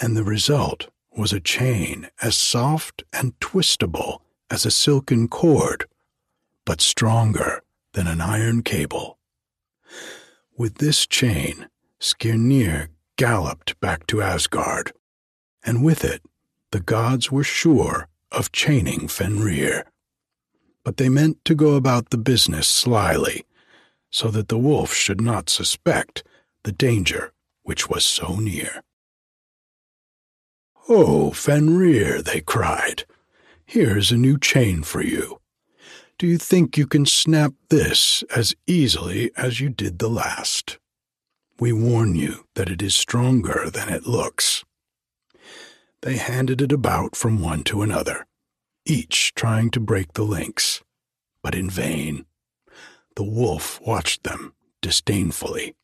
And 0.00 0.16
the 0.16 0.24
result 0.24 0.88
was 1.14 1.32
a 1.34 1.40
chain 1.40 2.08
as 2.22 2.36
soft 2.36 3.02
and 3.12 3.38
twistable 3.40 4.20
as 4.50 4.64
a 4.64 4.70
silken 4.70 5.28
cord, 5.28 5.86
but 6.64 6.80
stronger 6.80 7.62
than 7.92 8.06
an 8.06 8.20
iron 8.20 8.62
cable. 8.62 9.18
With 10.56 10.76
this 10.78 11.06
chain, 11.06 11.68
Skirnir 12.00 12.88
galloped 13.16 13.78
back 13.80 14.06
to 14.08 14.22
Asgard, 14.22 14.92
and 15.64 15.84
with 15.84 16.04
it, 16.04 16.22
the 16.70 16.80
gods 16.80 17.30
were 17.30 17.44
sure 17.44 18.08
of 18.30 18.52
chaining 18.52 19.08
Fenrir 19.08 19.84
but 20.84 20.96
they 20.96 21.08
meant 21.08 21.44
to 21.44 21.54
go 21.54 21.74
about 21.74 22.10
the 22.10 22.18
business 22.18 22.66
slyly, 22.66 23.44
so 24.10 24.28
that 24.28 24.48
the 24.48 24.58
wolf 24.58 24.92
should 24.92 25.20
not 25.20 25.48
suspect 25.48 26.24
the 26.64 26.72
danger 26.72 27.32
which 27.62 27.88
was 27.88 28.04
so 28.04 28.36
near. 28.36 28.82
Oh, 30.88 31.30
Fenrir, 31.30 32.22
they 32.22 32.40
cried, 32.40 33.04
here's 33.64 34.10
a 34.10 34.16
new 34.16 34.38
chain 34.38 34.82
for 34.82 35.02
you. 35.02 35.39
Do 36.20 36.26
you 36.26 36.36
think 36.36 36.76
you 36.76 36.86
can 36.86 37.06
snap 37.06 37.54
this 37.70 38.22
as 38.36 38.54
easily 38.66 39.30
as 39.38 39.58
you 39.58 39.70
did 39.70 39.98
the 39.98 40.10
last? 40.10 40.78
We 41.58 41.72
warn 41.72 42.14
you 42.14 42.44
that 42.56 42.68
it 42.68 42.82
is 42.82 42.94
stronger 42.94 43.70
than 43.70 43.88
it 43.88 44.06
looks. 44.06 44.62
They 46.02 46.18
handed 46.18 46.60
it 46.60 46.72
about 46.72 47.16
from 47.16 47.40
one 47.40 47.64
to 47.64 47.80
another, 47.80 48.26
each 48.84 49.32
trying 49.34 49.70
to 49.70 49.80
break 49.80 50.12
the 50.12 50.22
links, 50.22 50.82
but 51.42 51.54
in 51.54 51.70
vain. 51.70 52.26
The 53.16 53.24
wolf 53.24 53.80
watched 53.80 54.24
them 54.24 54.52
disdainfully. 54.82 55.74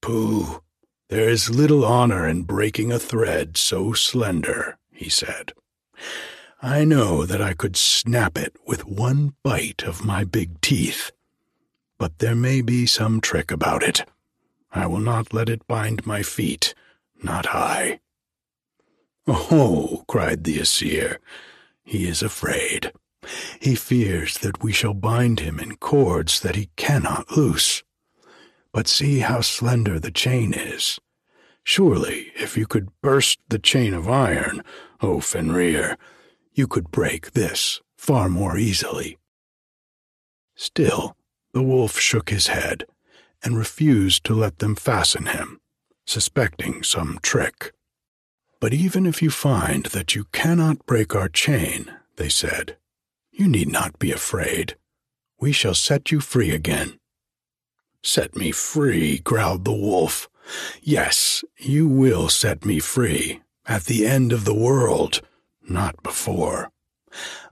Pooh, 0.00 0.62
there 1.08 1.28
is 1.28 1.50
little 1.50 1.84
honor 1.84 2.28
in 2.28 2.44
breaking 2.44 2.92
a 2.92 3.00
thread 3.00 3.56
so 3.56 3.94
slender, 3.94 4.78
he 4.92 5.08
said. 5.08 5.54
I 6.64 6.84
know 6.84 7.26
that 7.26 7.42
I 7.42 7.54
could 7.54 7.76
snap 7.76 8.38
it 8.38 8.54
with 8.64 8.86
one 8.86 9.34
bite 9.42 9.82
of 9.82 10.04
my 10.04 10.22
big 10.22 10.60
teeth, 10.60 11.10
but 11.98 12.20
there 12.20 12.36
may 12.36 12.60
be 12.60 12.86
some 12.86 13.20
trick 13.20 13.50
about 13.50 13.82
it. 13.82 14.04
I 14.70 14.86
will 14.86 15.00
not 15.00 15.34
let 15.34 15.48
it 15.48 15.66
bind 15.66 16.06
my 16.06 16.22
feet, 16.22 16.72
not 17.20 17.48
I. 17.48 17.98
Oh, 19.26 20.04
cried 20.06 20.44
the 20.44 20.60
Aesir, 20.60 21.18
he 21.82 22.06
is 22.06 22.22
afraid. 22.22 22.92
He 23.60 23.74
fears 23.74 24.38
that 24.38 24.62
we 24.62 24.70
shall 24.70 24.94
bind 24.94 25.40
him 25.40 25.58
in 25.58 25.78
cords 25.78 26.38
that 26.40 26.54
he 26.54 26.70
cannot 26.76 27.36
loose. 27.36 27.82
But 28.72 28.86
see 28.86 29.18
how 29.18 29.40
slender 29.40 29.98
the 29.98 30.12
chain 30.12 30.54
is. 30.54 31.00
Surely, 31.64 32.30
if 32.36 32.56
you 32.56 32.68
could 32.68 32.88
burst 33.00 33.40
the 33.48 33.58
chain 33.58 33.94
of 33.94 34.08
iron, 34.08 34.62
O 35.00 35.18
Fenrir, 35.18 35.98
you 36.54 36.66
could 36.66 36.90
break 36.90 37.32
this 37.32 37.80
far 37.96 38.28
more 38.28 38.58
easily. 38.58 39.18
Still, 40.54 41.16
the 41.52 41.62
wolf 41.62 41.98
shook 41.98 42.30
his 42.30 42.48
head 42.48 42.84
and 43.42 43.56
refused 43.56 44.24
to 44.24 44.34
let 44.34 44.58
them 44.58 44.74
fasten 44.74 45.26
him, 45.26 45.60
suspecting 46.06 46.82
some 46.82 47.18
trick. 47.22 47.72
But 48.60 48.72
even 48.72 49.06
if 49.06 49.22
you 49.22 49.30
find 49.30 49.86
that 49.86 50.14
you 50.14 50.24
cannot 50.32 50.86
break 50.86 51.14
our 51.14 51.28
chain, 51.28 51.92
they 52.16 52.28
said, 52.28 52.76
you 53.32 53.48
need 53.48 53.72
not 53.72 53.98
be 53.98 54.12
afraid. 54.12 54.76
We 55.40 55.52
shall 55.52 55.74
set 55.74 56.12
you 56.12 56.20
free 56.20 56.50
again. 56.50 56.98
Set 58.02 58.36
me 58.36 58.52
free, 58.52 59.18
growled 59.18 59.64
the 59.64 59.72
wolf. 59.72 60.28
Yes, 60.82 61.42
you 61.58 61.88
will 61.88 62.28
set 62.28 62.64
me 62.64 62.78
free, 62.78 63.40
at 63.66 63.84
the 63.84 64.06
end 64.06 64.32
of 64.32 64.44
the 64.44 64.54
world, 64.54 65.22
not 65.72 66.02
before. 66.02 66.70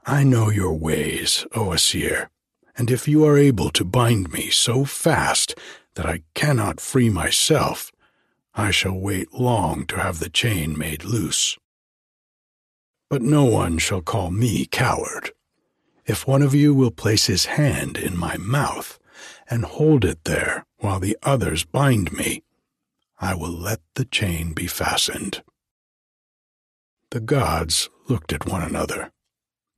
I 0.07 0.23
know 0.23 0.51
your 0.51 0.75
ways, 0.75 1.47
O 1.55 1.73
Aesir, 1.73 2.31
and 2.77 2.91
if 2.91 3.09
you 3.09 3.25
are 3.25 3.37
able 3.37 3.71
to 3.71 3.85
bind 3.85 4.33
me 4.33 4.51
so 4.51 4.85
fast 4.85 5.55
that 5.95 6.07
I 6.07 6.23
cannot 6.35 6.81
free 6.81 7.11
myself, 7.11 7.91
I 8.55 8.71
shall 8.71 8.99
wait 8.99 9.33
long 9.35 9.87
to 9.87 9.97
have 10.01 10.19
the 10.19 10.31
chain 10.31 10.77
made 10.79 11.05
loose. 11.05 11.59
But 13.09 13.23
no 13.23 13.45
one 13.45 13.79
shall 13.79 14.03
call 14.03 14.31
me 14.31 14.67
coward. 14.67 15.33
If 16.07 16.27
one 16.27 16.43
of 16.43 16.55
you 16.55 16.75
will 16.75 16.91
place 16.91 17.27
his 17.27 17.47
hand 17.47 17.97
in 17.97 18.17
my 18.17 18.37
mouth 18.37 18.99
and 19.49 19.65
hold 19.65 20.05
it 20.05 20.25
there 20.25 20.65
while 20.79 21.01
the 21.01 21.17
others 21.23 21.65
bind 21.65 22.13
me, 22.13 22.43
I 23.21 23.35
will 23.35 23.53
let 23.53 23.81
the 23.95 24.05
chain 24.05 24.53
be 24.53 24.67
fastened. 24.67 25.43
The 27.11 27.21
gods 27.21 27.91
looked 28.09 28.33
at 28.33 28.47
one 28.47 28.63
another, 28.63 29.11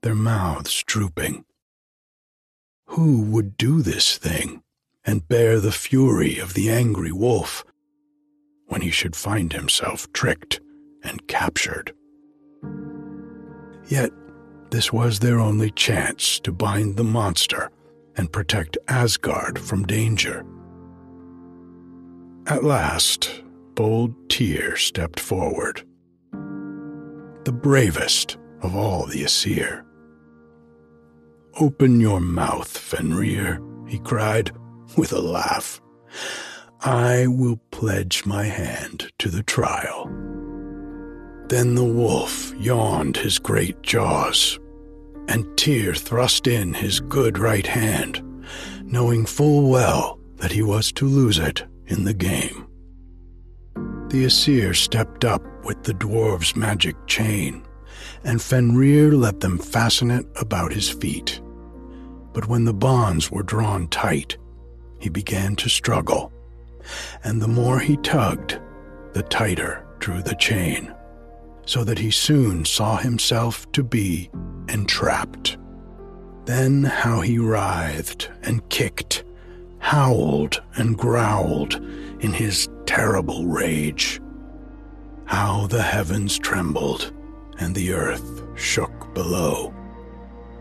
their 0.03 0.15
mouths 0.15 0.85
drooping. 0.87 1.47
Who 2.89 3.23
would 3.23 3.57
do 3.57 3.81
this 3.81 4.19
thing 4.19 4.63
and 5.03 5.27
bear 5.27 5.59
the 5.59 5.73
fury 5.73 6.39
of 6.39 6.53
the 6.53 6.71
angry 6.71 7.11
wolf 7.11 7.65
when 8.67 8.83
he 8.83 8.91
should 8.91 9.17
find 9.17 9.55
himself 9.55 10.13
tricked 10.13 10.61
and 11.03 11.27
captured? 11.27 11.95
Yet 13.89 14.11
this 14.71 14.93
was 14.93 15.19
their 15.19 15.41
only 15.41 15.71
chance 15.71 16.39
to 16.41 16.53
bind 16.53 16.99
the 16.99 17.05
monster 17.05 17.71
and 18.15 18.31
protect 18.31 18.77
Asgard 18.89 19.59
from 19.59 19.87
danger. 19.87 20.45
At 22.47 22.63
last, 22.63 23.43
bold 23.75 24.15
Tyr 24.29 24.77
stepped 24.77 25.19
forward, 25.19 25.83
the 27.45 27.53
bravest 27.53 28.37
of 28.63 28.77
all 28.77 29.07
the 29.07 29.25
Aesir. 29.25 29.85
Open 31.61 32.01
your 32.01 32.21
mouth, 32.21 32.79
Fenrir, 32.79 33.61
he 33.87 33.99
cried 33.99 34.53
with 34.97 35.13
a 35.13 35.21
laugh. 35.21 35.81
I 36.81 37.27
will 37.27 37.59
pledge 37.71 38.25
my 38.25 38.45
hand 38.45 39.11
to 39.19 39.29
the 39.29 39.43
trial. 39.43 40.07
Then 41.49 41.75
the 41.75 41.85
wolf 41.85 42.55
yawned 42.59 43.17
his 43.17 43.39
great 43.39 43.83
jaws, 43.83 44.59
and 45.29 45.47
Tyr 45.57 45.95
thrust 45.95 46.47
in 46.47 46.75
his 46.75 47.01
good 47.01 47.39
right 47.39 47.67
hand, 47.67 48.23
knowing 48.85 49.27
full 49.27 49.69
well 49.69 50.19
that 50.37 50.53
he 50.53 50.63
was 50.63 50.91
to 50.93 51.07
lose 51.07 51.39
it 51.39 51.65
in 51.87 52.05
the 52.05 52.15
game. 52.15 52.67
The 54.09 54.25
Aesir 54.25 54.75
stepped 54.75 55.25
up 55.25 55.43
with 55.65 55.83
the 55.85 55.95
dwarf's 55.95 56.57
magic 56.57 56.97
chain, 57.07 57.65
and 58.25 58.41
Fenrir 58.41 59.13
let 59.13 59.41
them 59.41 59.59
fasten 59.59 60.11
it 60.11 60.27
about 60.37 60.73
his 60.73 60.89
feet. 60.91 61.41
But 62.33 62.49
when 62.49 62.65
the 62.65 62.75
bonds 62.75 63.31
were 63.31 63.43
drawn 63.43 63.89
tight, 63.89 64.39
he 64.99 65.09
began 65.09 65.57
to 65.57 65.69
struggle, 65.69 66.33
and 67.25 67.41
the 67.41 67.49
more 67.49 67.79
he 67.79 67.97
tugged, 67.99 68.59
the 69.13 69.23
tighter 69.25 69.85
drew 69.99 70.23
the 70.23 70.35
chain 70.37 70.95
so 71.67 71.85
that 71.85 71.99
he 71.99 72.11
soon 72.11 72.65
saw 72.65 72.97
himself 72.97 73.71
to 73.73 73.83
be 73.83 74.31
entrapped. 74.69 75.57
Then 76.45 76.83
how 76.83 77.21
he 77.21 77.39
writhed 77.39 78.31
and 78.43 78.69
kicked, 78.69 79.25
howled 79.79 80.63
and 80.75 80.99
growled 80.99 81.75
in 82.21 82.33
his 82.33 82.69
terrible 82.87 83.47
rage. 83.47 84.21
How 85.33 85.67
the 85.67 85.81
heavens 85.81 86.39
trembled 86.39 87.11
and 87.59 87.75
the 87.75 87.95
earth 87.95 88.43
shook 88.55 89.15
below. 89.15 89.73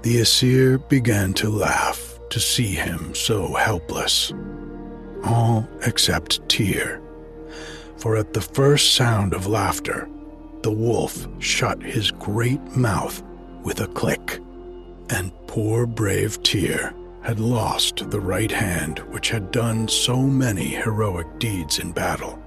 The 0.01 0.21
Aesir 0.21 0.77
began 0.77 1.33
to 1.33 1.49
laugh 1.49 2.17
to 2.29 2.39
see 2.39 2.69
him 2.75 3.13
so 3.13 3.53
helpless. 3.53 4.31
All 5.25 5.67
except 5.85 6.47
Tyr, 6.47 7.01
for 7.97 8.15
at 8.15 8.31
the 8.31 8.39
first 8.39 8.93
sound 8.93 9.33
of 9.33 9.45
laughter, 9.45 10.07
the 10.61 10.71
wolf 10.71 11.27
shut 11.39 11.83
his 11.83 12.09
great 12.09 12.63
mouth 12.73 13.21
with 13.63 13.81
a 13.81 13.87
click, 13.87 14.39
and 15.09 15.33
poor 15.47 15.85
brave 15.85 16.41
Tyr 16.43 16.93
had 17.23 17.41
lost 17.41 18.09
the 18.09 18.21
right 18.21 18.51
hand 18.51 18.99
which 19.09 19.31
had 19.31 19.51
done 19.51 19.89
so 19.89 20.21
many 20.21 20.69
heroic 20.69 21.27
deeds 21.39 21.77
in 21.77 21.91
battle, 21.91 22.41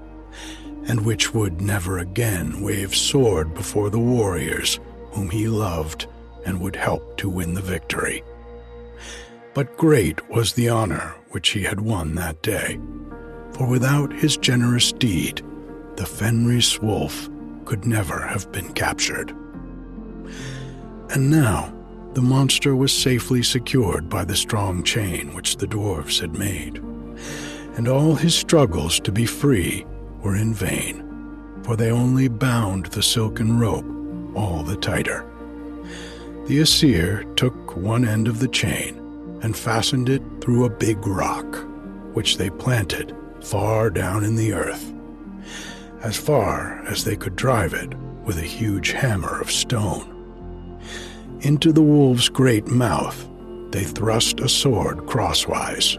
and 0.87 1.05
which 1.05 1.33
would 1.33 1.61
never 1.61 1.99
again 1.99 2.61
wave 2.61 2.95
sword 2.95 3.55
before 3.55 3.91
the 3.91 3.99
warriors 3.99 4.81
whom 5.13 5.31
he 5.31 5.49
loved 5.49 6.07
and 6.45 6.61
would 6.61 6.77
help 6.77 7.17
to 7.17 7.29
win 7.29 7.55
the 7.55 7.63
victory. 7.63 8.23
But 9.55 9.77
great 9.77 10.29
was 10.31 10.53
the 10.53 10.69
honor 10.69 11.15
which 11.31 11.51
he 11.51 11.63
had 11.63 11.81
won 11.81 12.15
that 12.17 12.43
day, 12.43 12.79
for 13.53 13.67
without 13.67 14.13
his 14.13 14.37
generous 14.37 14.93
deed, 14.93 15.43
the 15.97 16.07
Fenris 16.07 16.81
wolf 16.81 17.29
could 17.65 17.87
never 17.87 18.21
have 18.21 18.51
been 18.53 18.73
captured. 18.75 19.31
And 21.11 21.31
now, 21.31 21.73
the 22.15 22.23
monster 22.23 22.77
was 22.77 22.93
safely 22.93 23.43
secured 23.43 24.09
by 24.09 24.25
the 24.25 24.37
strong 24.37 24.83
chain 24.83 25.35
which 25.35 25.57
the 25.57 25.67
dwarfs 25.67 26.19
had 26.19 26.37
made, 26.37 26.79
and 27.77 27.89
all 27.89 28.15
his 28.15 28.35
struggles 28.35 29.01
to 29.01 29.13
be 29.13 29.27
free 29.27 29.85
were 30.25 30.35
in 30.35 30.53
vain, 30.53 31.63
for 31.63 31.77
they 31.77 31.93
only 31.93 32.27
bound 32.27 32.87
the 32.87 33.03
silken 33.03 33.59
rope 33.59 33.87
all 34.35 34.65
the 34.65 34.77
tighter. 34.77 35.25
The 36.47 36.59
Aesir 36.61 37.25
took 37.37 37.77
one 37.77 38.05
end 38.05 38.27
of 38.27 38.41
the 38.41 38.49
chain 38.49 38.99
and 39.43 39.57
fastened 39.57 40.09
it 40.09 40.23
through 40.41 40.65
a 40.65 40.71
big 40.71 41.07
rock, 41.07 41.65
which 42.15 42.39
they 42.39 42.51
planted 42.51 43.15
far 43.41 43.91
down 43.91 44.25
in 44.25 44.35
the 44.35 44.53
earth 44.53 44.95
as 46.05 46.19
far 46.19 46.85
as 46.87 47.03
they 47.03 47.17
could 47.17 47.35
drive 47.35 47.73
it 47.73 47.95
with 48.25 48.37
a 48.37 48.43
huge 48.43 48.93
hammer 48.93 49.41
of 49.41 49.51
stone. 49.51 50.11
Into 51.41 51.73
the 51.73 51.83
wolf's 51.83 52.29
great 52.29 52.67
mouth 52.67 53.29
they 53.71 53.85
thrust 53.85 54.39
a 54.39 54.49
sword 54.49 55.07
crosswise, 55.07 55.99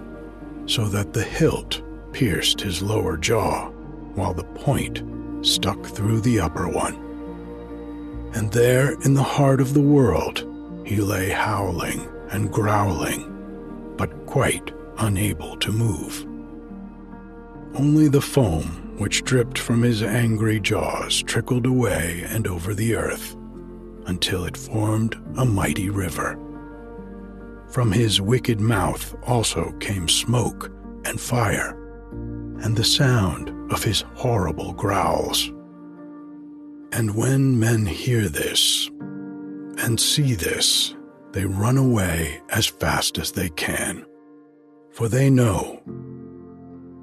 so 0.67 0.85
that 0.85 1.11
the 1.11 1.23
hilt 1.23 1.81
pierced 2.13 2.61
his 2.61 2.81
lower 2.81 3.17
jaw, 3.17 3.69
while 4.15 4.34
the 4.34 4.43
point 4.43 5.04
stuck 5.45 5.86
through 5.86 6.21
the 6.21 6.39
upper 6.39 6.67
one. 6.67 6.95
And 8.34 8.51
there 8.51 8.93
in 9.01 9.13
the 9.13 9.23
heart 9.23 9.62
of 9.62 9.73
the 9.73 9.82
world 9.82 10.45
he 10.86 10.97
lay 10.97 11.30
howling 11.30 12.10
and 12.32 12.51
growling, 12.51 13.93
but 13.97 14.25
quite 14.25 14.73
unable 14.97 15.58
to 15.58 15.71
move. 15.71 16.25
Only 17.75 18.08
the 18.08 18.21
foam 18.21 18.95
which 18.97 19.23
dripped 19.23 19.58
from 19.58 19.82
his 19.82 20.01
angry 20.01 20.60
jaws 20.60 21.21
trickled 21.23 21.65
away 21.65 22.23
and 22.28 22.47
over 22.47 22.73
the 22.73 22.95
earth 22.95 23.36
until 24.06 24.45
it 24.45 24.56
formed 24.56 25.15
a 25.38 25.45
mighty 25.45 25.89
river. 25.89 26.39
From 27.69 27.91
his 27.91 28.21
wicked 28.21 28.62
mouth 28.62 29.15
also 29.23 29.71
came 29.80 30.08
smoke 30.08 30.71
and 31.04 31.19
fire, 31.19 31.71
and 32.62 32.75
the 32.75 32.84
sound 32.84 33.51
of 33.69 33.84
his 33.84 34.01
horrible 34.15 34.73
growls. 34.73 35.51
And 36.91 37.15
when 37.15 37.60
men 37.60 37.86
hear 37.86 38.30
this 38.30 38.89
and 39.78 39.99
see 39.99 40.34
this, 40.34 40.95
they 41.32 41.45
run 41.45 41.78
away 41.78 42.41
as 42.49 42.65
fast 42.65 43.17
as 43.17 43.32
they 43.32 43.49
can, 43.49 44.06
for 44.91 45.10
they 45.10 45.30
know 45.30 45.82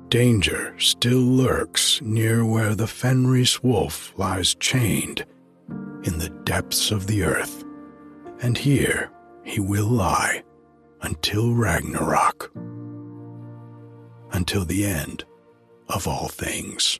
danger 0.08 0.74
still 0.78 1.20
lurks 1.20 2.00
near 2.02 2.44
where 2.44 2.74
the 2.74 2.86
Fenris 2.86 3.62
wolf 3.62 4.12
lies 4.16 4.54
chained 4.54 5.24
in 6.04 6.18
the 6.18 6.30
depths 6.44 6.90
of 6.90 7.06
the 7.06 7.22
earth, 7.22 7.64
and 8.40 8.56
here 8.56 9.10
he 9.44 9.60
will 9.60 9.86
lie 9.86 10.42
until 11.02 11.54
Ragnarok, 11.54 12.50
until 14.32 14.64
the 14.64 14.84
end 14.84 15.24
of 15.88 16.06
all 16.06 16.28
things. 16.28 16.98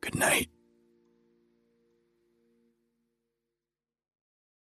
Good 0.00 0.14
night. 0.14 0.48